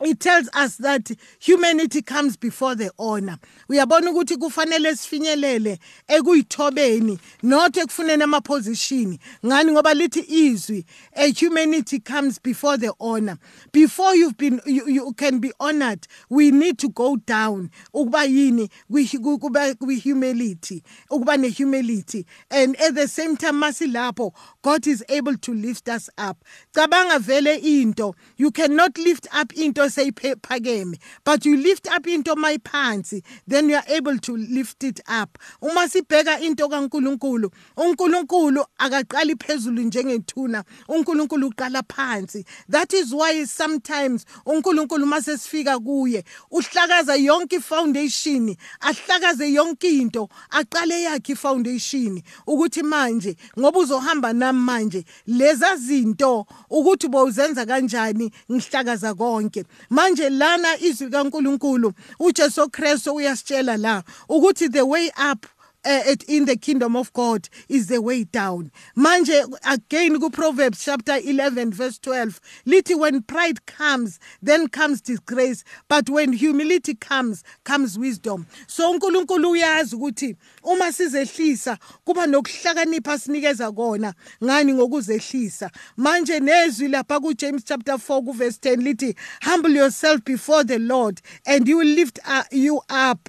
it 0.00 0.20
tells 0.20 0.48
us 0.54 0.76
that 0.78 1.10
humanity 1.38 2.02
comes 2.02 2.36
before 2.36 2.74
the 2.74 2.90
honor. 2.98 3.38
Uyabona 3.68 4.10
ukuthi 4.10 4.36
kufanele 4.36 4.96
sifinyelele 4.96 5.78
ekuyithobeni 6.08 7.18
not 7.42 7.76
ekufuneni 7.76 8.22
amaposition 8.22 9.18
ngani? 9.46 9.72
Ngoba 9.72 9.94
lithi 9.94 10.20
izwi 10.28 10.84
a 11.14 11.32
humanity 11.32 12.00
comes 12.00 12.38
before 12.38 12.76
the 12.76 12.92
honor. 13.00 13.38
Before 13.72 14.14
you've 14.14 14.36
been 14.36 14.60
you, 14.66 14.86
you 14.88 15.12
can 15.12 15.38
be 15.38 15.52
honored 15.60 16.06
we 16.28 16.50
need 16.50 16.78
to 16.78 16.88
go 16.88 17.16
down. 17.16 17.70
Ukuba 17.94 18.24
yini? 18.24 18.70
Kuba 19.40 19.74
humility 20.02 20.82
ukuba 21.10 21.38
ne 21.38 21.50
humility 21.50 22.26
and 22.50 22.80
at 22.80 22.94
the 22.94 23.08
same 23.08 23.36
time 23.36 23.60
masilapho 23.60 24.32
God 24.62 24.86
is 24.86 25.02
able 25.08 25.36
to 25.38 25.54
lift 25.54 25.88
us 25.88 26.10
up. 26.18 26.44
Cabanga 26.74 27.18
vele 27.20 27.58
into. 27.62 28.14
You 28.36 28.50
cannot 28.50 28.98
lift 28.98 29.26
up 29.32 29.52
into 29.54 29.80
seyiphakeme 29.82 30.98
but 31.24 31.46
you 31.46 31.56
lift 31.56 31.88
up 31.90 32.06
into 32.06 32.34
mayiphansi 32.34 33.22
then 33.46 33.68
you 33.70 33.76
are 33.76 33.84
able 33.88 34.18
to 34.18 34.36
lift 34.36 34.84
it 34.84 35.00
up. 35.08 35.38
Uma 35.62 35.88
sibheka 35.88 36.42
into 36.42 36.68
kaNkuluNkulu 36.68 37.50
uNkulunkulu 37.76 38.64
akaqali 38.78 39.34
phezulu 39.36 39.82
njengethuna. 39.82 40.64
uNkulunkulu 40.88 41.50
uqala 41.50 41.82
phansi. 41.82 42.44
That 42.68 42.92
is 42.92 43.14
why 43.14 43.44
sometimes 43.44 44.26
uNkulunkulu 44.46 45.06
mase 45.06 45.38
sifika 45.38 45.78
kuye 45.78 46.24
uhlakaza 46.52 47.16
yonke 47.16 47.60
foundation 47.60 48.56
ahlakaze 48.80 49.52
yonke 49.52 49.88
into 50.00 50.28
aqale 50.50 51.02
yakhe 51.02 51.34
foundation 51.36 52.22
ukuthi 52.46 52.82
manje 52.82 53.36
ngoba 53.58 53.78
uzohamba 53.78 54.32
nami 54.32 54.49
manje. 54.52 55.04
Leza 55.26 55.76
zinto 55.76 56.46
ukuthi 56.70 57.08
bowuzenza 57.08 57.66
kanjani 57.66 58.32
ngihlakaza 58.52 59.14
konke. 59.14 59.64
Manje 59.90 60.30
lana 60.30 60.78
izwi 60.78 61.10
kaNkuluNkulu 61.10 61.92
uJesu 62.20 62.70
Kristu 62.70 63.14
uyasitshela 63.14 63.76
la 63.76 64.02
ukuthi 64.28 64.68
the 64.68 64.82
way 64.82 65.10
up 65.32 65.46
uh, 65.84 66.14
in 66.28 66.44
the 66.44 66.56
kingdom 66.56 66.96
of 66.96 67.12
God 67.12 67.48
is 67.68 67.86
the 67.88 68.00
way 68.00 68.24
down. 68.24 68.70
Manje 68.96 69.44
again 69.66 70.20
ku 70.20 70.30
Proverbs 70.30 70.84
chapter 70.84 71.16
11 71.16 71.72
verse 71.72 71.98
12 71.98 72.40
lithi 72.66 72.98
when 72.98 73.22
pride 73.22 73.64
comes 73.66 74.18
then 74.42 74.68
comes 74.68 75.00
disgrace 75.00 75.64
but 75.88 76.08
when 76.10 76.32
humility 76.32 76.94
comes 76.94 77.42
comes 77.64 77.98
wisdom. 77.98 78.46
So 78.66 78.92
uNkulunkulu 78.92 79.50
uyazi 79.50 79.96
ukuthi 79.96 80.36
uma 80.62 80.92
sizehlisa 80.92 81.78
kuba 82.04 82.26
nokuhlakanipha 82.26 83.18
sinikeza 83.18 83.72
kona 83.72 84.14
ngani 84.44 84.74
ngokuzehlisa. 84.74 85.70
Manje 85.96 86.40
nezwi 86.40 86.88
lapha 86.88 87.20
ku 87.20 87.34
James 87.34 87.64
chapter 87.64 87.94
4 87.94 88.24
ku 88.24 88.32
verse 88.32 88.58
10 88.58 88.76
lithi 88.82 89.16
humble 89.42 89.70
yourself 89.70 90.24
before 90.24 90.64
the 90.64 90.78
Lord 90.78 91.20
and 91.46 91.66
he 91.66 91.74
will 91.74 91.86
lift 91.86 92.18
uh, 92.26 92.44
you 92.50 92.80
up 92.88 93.28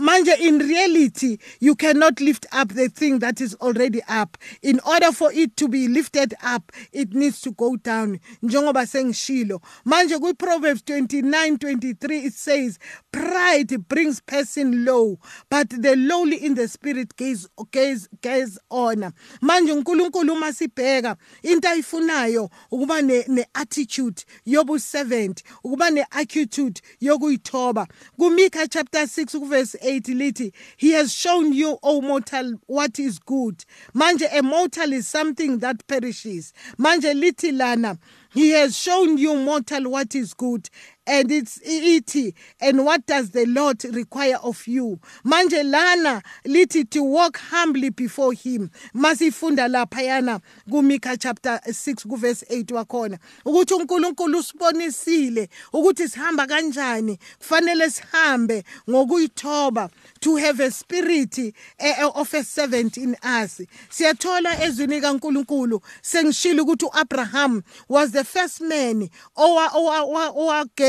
manje 0.00 0.34
in 0.40 0.58
reality 0.58 1.38
you 1.60 1.74
cannot 1.74 2.20
lift 2.20 2.46
up 2.52 2.68
the 2.68 2.88
thing 2.88 3.18
that 3.18 3.40
is 3.40 3.54
already 3.56 4.02
up. 4.08 4.38
In 4.62 4.80
order 4.86 5.12
for 5.12 5.32
it 5.32 5.56
to 5.58 5.68
be 5.68 5.88
lifted 5.88 6.34
up 6.42 6.72
it 6.92 7.14
needs 7.14 7.40
to 7.42 7.52
go 7.52 7.76
down. 7.76 8.20
Njengoba 8.42 8.86
sengishilo. 8.86 9.60
Manje 9.84 10.18
kwi-proverbs 10.18 10.82
29 10.82 11.58
23 11.58 12.18
it 12.18 12.34
says 12.34 12.78
pride 13.12 13.88
brings 13.88 14.20
person 14.20 14.84
low 14.84 15.18
but 15.50 15.68
the 15.70 15.96
lowly 15.96 16.36
in 16.36 16.54
the 16.54 16.66
spirit 16.68 17.14
gaze, 17.16 17.48
gaze, 17.70 18.08
gaze 18.20 18.58
honor 18.70 19.12
manje 19.40 19.72
unkulunkulu 19.72 20.32
uma 20.32 20.52
sibheka 20.52 21.16
into 21.42 21.68
ayifunayo 21.68 22.50
ukuba 22.70 23.02
ne-attitude 23.02 24.24
ne 24.46 24.52
yobu-servant 24.52 25.42
ukuba 25.64 25.90
ne-attitude 25.90 26.80
yokuyithoba 27.00 27.86
kumika 28.16 28.68
chapter 28.68 29.02
6 29.02 29.38
kuverse 29.38 29.78
8 29.82 30.04
lithi 30.14 30.52
he 30.76 30.92
has 30.92 31.12
shown 31.12 31.52
you 31.52 31.78
o 31.82 32.00
mortal 32.00 32.54
what 32.66 32.98
is 32.98 33.18
good. 33.18 33.64
Manje 33.94 34.26
a 34.32 34.42
mortal 34.42 34.92
is 34.92 35.08
something 35.08 35.58
that 35.58 35.86
perishes. 35.86 36.52
Manje 36.78 37.12
lithi 37.14 37.56
lana 37.56 37.98
he 38.32 38.50
has 38.50 38.76
shown 38.76 39.18
you 39.18 39.34
mortal 39.36 39.90
what 39.90 40.14
is 40.14 40.34
good 40.34 40.68
and 41.06 41.30
it's 41.32 41.58
ithi 41.58 42.34
and 42.60 42.84
what 42.84 43.04
does 43.06 43.30
the 43.30 43.44
lord 43.46 43.82
require 43.84 44.36
of 44.42 44.66
you? 44.66 45.00
Manje 45.24 45.62
lana 45.64 46.22
lithi 46.44 46.88
to 46.90 47.02
walk 47.02 47.38
humbly 47.38 47.90
before 47.90 48.32
him. 48.32 48.70
Masifunda 48.94 49.68
laphayana 49.68 50.40
kumika 50.70 51.20
chapter 51.20 51.60
6 51.66 52.06
kuverse 52.06 52.44
8 52.50 52.72
wakhona. 52.72 53.18
Ukuthi 53.44 53.74
uNkulunkulu 53.74 54.38
usibonisile 54.38 55.48
ukuthi 55.72 56.08
sihamba 56.08 56.46
kanjani 56.46 57.18
kufanele 57.38 57.90
sihambe 57.90 58.64
ngokuyithoba 58.90 59.90
to 60.20 60.36
have 60.36 60.60
a 60.60 60.70
spirit 60.70 61.38
uh, 61.80 62.10
of 62.14 62.32
a 62.34 62.44
servant 62.44 62.96
in 62.96 63.16
us. 63.22 63.60
Siyathola 63.90 64.64
ezwini 64.64 65.00
kaNkulunkulu 65.00 65.80
sengishilo 66.02 66.62
ukuthi 66.62 66.84
uAbraham 66.86 67.62
was 67.88 68.12
the 68.12 68.24
first 68.24 68.60
man 68.60 69.08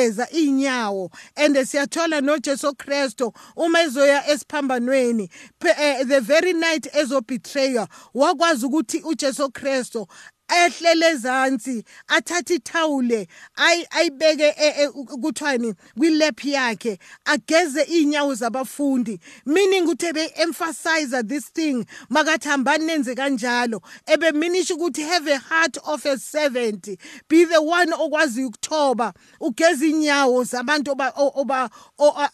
owageza 0.03 0.29
inyawo 0.29 1.11
and 1.35 1.55
siyathola 1.55 2.21
noJesu 2.21 2.75
Kristo 2.75 3.33
uma 3.55 3.81
ezoya 3.81 4.27
esiphambanweni 4.27 5.29
the 5.59 6.19
very 6.21 6.53
night 6.53 6.87
ezobetray 6.93 7.87
wakwazi 8.13 8.65
ukuthi 8.65 9.01
uJesu 9.01 9.51
Kristo 9.51 10.07
ehlele 10.65 11.07
ezantsi 11.07 11.83
athathe 12.07 12.55
ithawule 12.55 13.27
ayibeke 13.91 14.55
e, 14.57 14.67
e, 14.83 14.87
kuthwani 15.21 15.73
kwilap 15.97 16.45
yakhe 16.45 16.99
ageze 17.25 17.81
inyawo 17.81 18.35
zabafundi. 18.35 19.19
Meaning 19.45 19.83
ukuthi 19.87 20.05
ebe 20.05 20.33
emphasize 20.35 21.23
this 21.23 21.53
thing 21.53 21.85
makathi 22.09 22.47
hambani 22.47 22.85
nenze 22.85 23.15
kanjalo 23.15 23.81
ebe 24.05 24.31
minisha 24.31 24.75
ukuthi 24.75 25.01
have 25.01 25.27
a 25.27 25.39
heart 25.39 25.77
of 25.85 26.05
a 26.05 26.17
servant 26.17 26.85
be 27.29 27.45
the 27.45 27.61
one 27.61 27.91
okwazi 27.93 28.43
ukuthoba 28.45 29.13
ugeza 29.39 29.85
inyawo 29.85 30.43
zabantu 30.43 30.95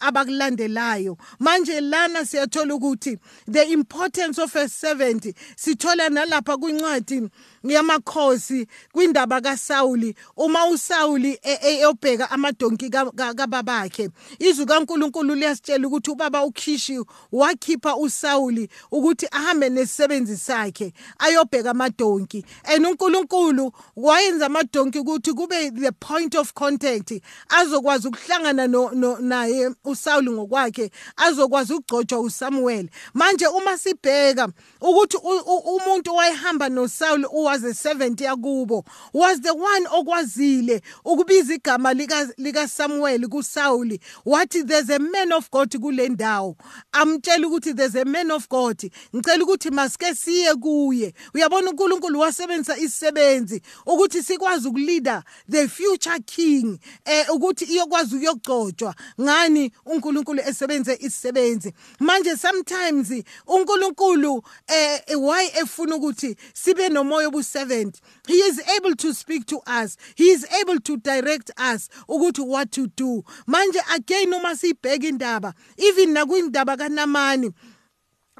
abakulandelayo. 0.00 1.16
Manje 1.38 1.80
lana 1.80 2.24
siyathola 2.24 2.74
ukuthi 2.74 3.18
the 3.46 3.72
importance 3.72 4.38
of 4.38 4.56
a 4.56 4.68
servant 4.68 5.34
sithola 5.56 6.08
nalapha 6.08 6.56
kwincwadi 6.56 7.28
yamakhosi 7.64 8.66
kwindaba 8.92 9.40
kaSawuli 9.40 10.14
uma 10.36 10.66
uSawuli 10.66 11.38
e, 11.42 11.52
e, 11.52 11.58
eyobheka 11.68 12.30
amadonki 12.30 12.90
kababakhe 12.90 14.10
izwi 14.38 14.66
kaNkuluNkulu 14.66 15.34
liyasitshela 15.34 15.86
ukuthi 15.86 16.10
ubaba 16.10 16.44
uKhishi 16.44 17.00
wakhipha 17.32 17.96
uSawuli 17.96 18.68
ukuthi 18.90 19.26
ahambe 19.30 19.68
nesisebenzi 19.68 20.36
sakhe 20.36 20.92
ayobheka 21.18 21.70
amadonki. 21.70 22.44
And 22.64 22.86
uNkulunkulu 22.86 23.72
wayenza 23.96 24.46
amadonki 24.46 24.98
ukuthi 24.98 25.32
kube 25.32 25.70
the 25.70 25.92
point 25.92 26.34
of 26.34 26.52
contact 26.54 27.12
azokwazi 27.48 28.08
ukuhlangana 28.08 28.66
no 28.66 29.18
naye 29.20 29.70
uSawuli 29.84 30.30
ngokwakhe 30.30 30.90
azokwazi 31.16 31.72
ukugcotshwa 31.72 32.20
uSamuel 32.20 32.88
manje 33.14 33.46
uma 33.46 33.78
sibheka 33.78 34.48
ukuthi 34.80 35.16
umuntu 35.64 36.14
wayehamba 36.14 36.68
noSawuli 36.68 37.26
a 37.56 37.74
servant 37.74 38.20
yakubo 38.20 38.84
was 39.12 39.40
the 39.40 39.52
one 39.52 39.86
okwazile 39.86 40.82
ukubiza 41.04 41.54
igama 41.54 41.92
lika 42.38 42.68
Samuel 42.68 43.28
kuSauli. 43.28 44.00
Wathi 44.24 44.62
there's 44.66 44.90
a 44.90 44.98
man 44.98 45.32
of 45.32 45.50
God 45.50 45.70
kule 45.80 46.08
ndawo. 46.08 46.56
Amtshela 46.92 47.46
ukuthi 47.46 47.76
there's 47.76 47.94
a 47.96 48.04
man 48.04 48.30
of 48.30 48.48
God. 48.48 48.90
Ngicela 49.14 49.44
ukuthi 49.44 49.70
masike 49.70 50.14
siye 50.14 50.54
kuye. 50.54 51.14
Uyabona 51.34 51.70
uNkulunkulu 51.70 52.20
wasebenzisa 52.20 52.78
isisebenzi 52.78 53.62
ukuthi 53.86 54.22
sikwazi 54.22 54.68
ukuleader 54.68 55.22
the 55.50 55.68
future 55.68 56.18
king 56.26 56.78
eh 57.04 57.26
ukuthi 57.30 57.64
iyokwazi 57.64 58.16
ukuyogcotshwa 58.16 58.94
ngani 59.20 59.72
uNkulunkulu 59.86 60.40
esebenze 60.40 60.98
isisebenzi. 61.00 61.72
Manje 62.00 62.36
sometimes 62.36 63.24
uNkulunkulu 63.46 64.42
eh 64.68 65.00
why 65.18 65.46
efuna 65.60 65.96
ukuthi 65.96 66.36
sibe 66.54 66.88
nomoya 66.88 67.28
obuservant 67.40 68.00
he 68.26 68.34
is 68.34 68.62
able 68.76 68.94
to 68.96 69.12
speak 69.12 69.46
to 69.46 69.60
us. 69.66 69.96
He 70.14 70.30
is 70.30 70.46
able 70.60 70.80
to 70.80 70.96
direct 70.98 71.50
us 71.56 71.88
ukuthi 72.08 72.46
what 72.46 72.70
to 72.72 72.88
do. 72.88 73.22
Manje 73.48 73.78
again 73.94 74.32
uma 74.32 74.50
sibheka 74.54 75.04
indaba. 75.04 75.54
Even 75.76 76.14
nakwindaba 76.14 76.76
kaNamani 76.76 77.52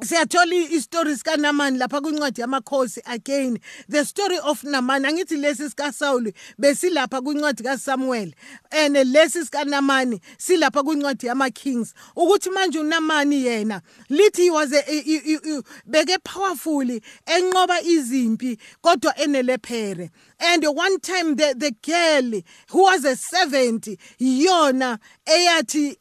siyathola 0.03 0.55
i-story 0.55 1.17
sikaNamani 1.17 1.79
lapha 1.79 2.01
kwincwadi 2.01 2.41
yamakhosi 2.41 3.01
again. 3.07 3.59
The 3.89 4.05
story 4.05 4.39
of 4.45 4.63
Namani 4.63 5.07
angithi 5.07 5.37
lesi 5.37 5.71
sikaSaul 5.71 6.33
besilapha 6.59 7.21
kwincwadi 7.21 7.63
kaSamuel 7.63 8.33
and 8.73 8.97
lesi 8.97 9.45
sikaNamani 9.45 10.21
silapha 10.39 10.83
kwincwadi 10.83 11.27
yamakings. 11.27 11.95
Ukuthi 12.17 12.51
manje 12.51 12.79
uNamani 12.79 13.45
yena 13.45 13.83
lithi 14.09 14.43
he 14.45 14.51
was 14.51 14.71
beke 15.87 16.19
powerful 16.25 17.01
enqoba 17.27 17.83
izimpi 17.83 18.59
kodwa 18.83 19.19
enelephere 19.19 20.11
and 20.41 20.65
one 20.65 20.99
time 21.01 21.37
the, 21.37 21.55
the 21.57 21.73
girl 21.83 22.41
who 22.71 22.83
was 22.83 23.05
a 23.05 23.17
servant 23.17 23.89
yona 24.19 24.99
eyathi 25.27 25.97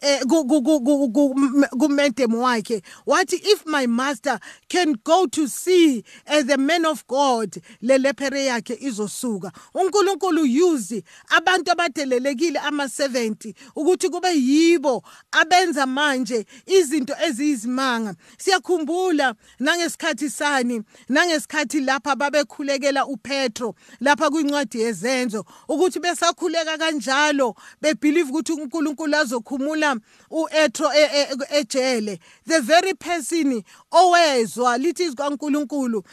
kumedem 1.78 2.34
wakhe 2.34 2.82
wathi 3.06 3.40
if 3.44 3.66
my 3.66 3.86
master 3.86 4.40
can 4.70 4.96
go 5.04 5.26
to 5.28 5.48
see 5.48 6.04
as 6.26 6.46
the 6.46 6.58
man 6.58 6.86
of 6.86 7.06
god 7.08 7.56
le 7.82 7.98
lephere 7.98 8.46
yakhe 8.46 8.76
izosuka. 8.82 9.52
uNkulunkulu 9.74 10.44
use 10.44 11.04
abantu 11.30 11.72
abadelelekile 11.72 12.60
ama70 12.60 13.54
ukuthi 13.76 14.10
kube 14.10 14.34
yibo 14.34 15.04
abenza 15.32 15.86
manje 15.86 16.46
izinto 16.66 17.16
eziyizimanga. 17.28 18.16
Siyakhumbula 18.38 19.36
nangesikhathi 19.60 20.30
sani 20.30 20.82
nangesikhathi 21.10 21.80
lapha 21.80 22.16
babekhulekela 22.16 23.06
uPetro 23.06 23.76
lapha 24.02 24.29
kwincwadi 24.30 24.82
yezenzo 24.82 25.46
ukuthi 25.68 26.00
besakhuleka 26.00 26.78
kanjalo 26.78 27.56
bebelieve 27.82 28.30
ukuthi 28.30 28.52
uNkulunkulu 28.52 29.16
azokhumula 29.16 29.96
uEtro 30.30 30.92
ejele 31.50 32.20
the 32.48 32.60
very 32.60 32.94
person 32.94 33.64
owezwa 33.92 34.78
lithi 34.78 35.04
izikaNkulunkulu 35.04 36.04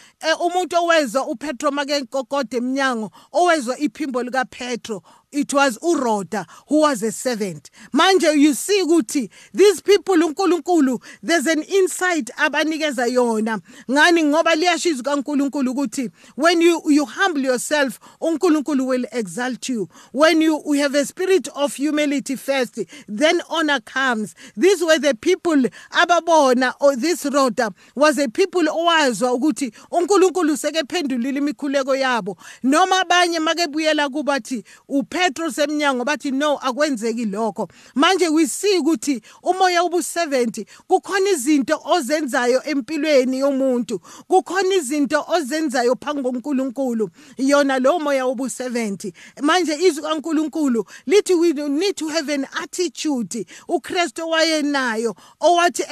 umuntu 0.46 0.76
owezwa 0.76 1.26
uPetro 1.26 1.70
make 1.70 2.00
nkokode 2.00 2.56
eminyango 2.56 3.10
owezwa 3.32 3.78
iphimbo 3.78 4.22
likaPetro 4.22 5.02
it 5.36 5.52
was 5.52 5.78
uRoda 5.78 6.46
who 6.68 6.80
was 6.80 7.02
a 7.02 7.12
servant. 7.12 7.70
Manje 7.92 8.38
you 8.38 8.54
see 8.54 8.82
ukuthi 8.82 9.30
these 9.52 9.80
people 9.80 10.14
uNkulunkulu 10.14 11.02
there's 11.22 11.46
an 11.46 11.62
insight 11.62 12.30
abanikeza 12.38 13.06
yona. 13.06 13.60
Ngani? 13.90 14.24
Ngoba 14.24 14.54
liyashiza 14.54 15.02
kaNkulunkulu 15.02 15.72
ukuthi 15.72 16.10
when 16.36 16.60
you 16.60 16.82
you 16.88 17.04
humble 17.04 17.42
yourself 17.42 17.98
uNkulunkulu 18.20 18.86
will 18.86 19.06
exalt 19.12 19.68
you. 19.68 19.88
When 20.12 20.40
you, 20.40 20.62
you 20.66 20.82
have 20.82 20.94
a 20.94 21.04
spirit 21.04 21.48
of 21.54 21.74
humility 21.74 22.36
first 22.36 22.78
then 23.08 23.40
honor 23.48 23.80
comes. 23.80 24.34
These 24.56 24.82
were 24.84 24.98
the 24.98 25.14
people 25.14 25.56
ababona 25.90 26.74
or 26.80 26.96
this 26.96 27.24
Rhoda 27.24 27.72
was 27.94 28.18
a 28.18 28.28
people 28.28 28.62
owazwa 28.62 29.32
ukuthi 29.32 29.72
uNkulunkulu 29.90 30.56
sekephendulile 30.56 31.38
imikhuleko 31.38 31.96
yabo. 31.96 32.36
Noma 32.62 33.00
abanye 33.00 33.38
makebuyela 33.38 34.08
kubathi 34.08 34.64
uphe 34.88 35.25
imetro 35.26 35.50
semnyango 35.50 36.04
bathi 36.04 36.30
no 36.30 36.56
akwenzeki 36.56 37.26
lokho. 37.26 37.68
Manje 37.94 38.28
we 38.28 38.46
see 38.46 38.78
ukuthi 38.78 39.20
umoya 39.42 39.82
ubu70 39.82 40.66
kukhona 40.88 41.30
izinto 41.30 41.80
ozenzayo 41.84 42.62
empilweni 42.64 43.38
yomuntu 43.38 44.00
kukhona 44.28 44.74
izinto 44.74 45.24
ozenzayo 45.28 45.96
phambi 45.96 46.22
koNkulunkulu. 46.22 47.10
Yona 47.38 47.78
lo 47.78 47.98
moya 47.98 48.24
ubu70 48.24 49.12
manje 49.42 49.74
izwi 49.74 50.02
kaNkulunkulu 50.02 50.86
lithi 51.06 51.34
we 51.34 51.52
need 51.52 51.96
to 51.96 52.08
have 52.08 52.28
an 52.28 52.46
attitude. 52.62 53.46
uKristu 53.68 54.28
wayenayo 54.28 55.14
owathi 55.40 55.82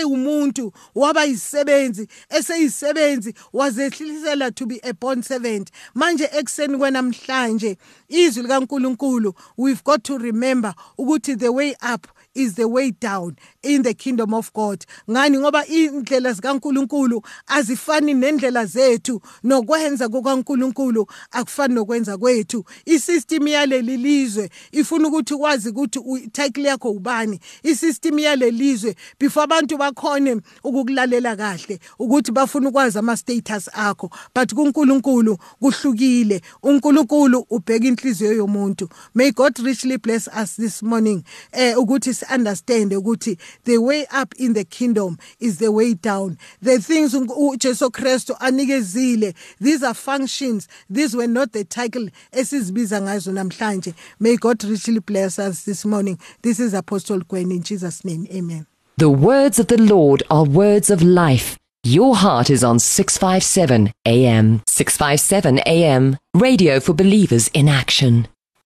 ewumuntu 0.00 0.66
e, 0.66 0.66
e, 0.66 0.80
waba 0.94 1.24
yisebenzi 1.24 2.08
eseyisebenzi 2.30 3.34
wazehlisela 3.52 4.50
to 4.54 4.66
be 4.66 4.80
a 4.82 4.92
born 4.92 5.22
servant. 5.22 5.70
Manje 5.94 6.28
ekseni 6.32 6.78
kwenamhlanje 6.78 7.76
izwi 8.08 8.42
likaNkulunkulu 8.42 9.34
we've 9.58 9.82
got 9.84 10.02
to 10.02 10.18
remember 10.18 10.74
ukuthi 10.98 11.36
the 11.36 11.48
way 11.48 11.74
up 11.94 12.06
is 12.36 12.54
the 12.54 12.64
way 12.64 12.90
down 12.90 13.36
in 13.62 13.82
the 13.82 13.94
kingdom 13.94 14.34
of 14.34 14.52
God. 14.52 14.84
Ngani? 15.08 15.38
Ngoba 15.38 15.66
indlela 15.66 16.32
zikaNkuluNkulu 16.32 17.22
azifani 17.46 18.14
nendlela 18.14 18.66
zethu. 18.66 19.20
Nokwenza 19.44 20.08
kukaNkuluNkulu 20.08 21.06
akufani 21.30 21.74
nokwenza 21.74 22.18
kwethu. 22.18 22.64
Isystem 22.84 23.48
yaleli 23.48 23.96
lizwe 23.96 24.50
ifuna 24.72 25.08
ukuthi 25.08 25.34
wazi 25.34 25.68
ukuthi 25.68 26.28
title 26.32 26.68
yakho 26.68 26.90
ubani. 26.90 27.40
Isystem 27.62 28.18
yalelizwe 28.18 28.96
before 29.18 29.44
abantu 29.44 29.78
bakhone 29.78 30.40
ukukulalela 30.64 31.36
kahle 31.36 31.80
ukuthi 31.98 32.32
bafuna 32.32 32.68
ukwazi 32.68 32.98
ama 32.98 33.16
status 33.16 33.68
akho. 33.72 34.10
But 34.34 34.54
kuNkulunkulu 34.54 35.38
kuhlukile. 35.60 36.42
uNkulunkulu 36.62 37.46
ubheka 37.50 37.86
inhliziyo 37.86 38.32
yomuntu. 38.32 38.88
May 39.14 39.30
God 39.30 39.58
richly 39.58 39.98
bless 39.98 40.28
us 40.42 40.56
this 40.56 40.82
morning 40.82 41.22
eh 41.52 41.78
ukuthi 41.78 42.14
understand 42.34 42.92
ukuthi 42.92 43.38
the 43.64 43.78
way 43.78 44.06
up 44.12 44.34
in 44.38 44.54
the 44.54 44.64
kingdom 44.64 45.18
is 45.40 45.58
the 45.58 45.72
way 45.72 45.94
down. 45.94 46.36
The 46.62 46.78
things 46.78 47.14
uJesu 47.14 47.90
Kristu 47.90 48.36
anikezile 48.40 49.34
these 49.60 49.82
are 49.82 49.94
functions. 49.94 50.68
These 50.90 51.16
were 51.16 51.26
not 51.26 51.52
the 51.52 51.64
title 51.64 52.10
esizibiza 52.32 53.00
ngazo 53.00 53.32
namhlanje. 53.32 53.94
May 54.20 54.36
God 54.36 54.62
richly 54.64 55.00
bless 55.00 55.38
us 55.38 55.64
this 55.64 55.84
morning. 55.84 56.18
This 56.42 56.60
is 56.60 56.74
apostle 56.74 57.20
Gwen 57.20 57.50
in 57.50 57.62
Jesus 57.62 58.04
name 58.04 58.26
amen. 58.32 58.66
The 58.98 59.10
words 59.10 59.58
of 59.58 59.66
the 59.66 59.80
Lord 59.80 60.22
are 60.30 60.44
words 60.44 60.90
of 60.90 61.02
life. 61.02 61.58
Your 61.84 62.16
heart 62.16 62.50
is 62.50 62.64
on 62.64 62.78
657 62.78 63.92
AM 64.06 64.62
657 64.66 65.60
AM 65.66 66.16
radio 66.34 66.80
for 66.80 66.94
believers 66.94 67.48
in 67.48 67.68
action 67.68 68.26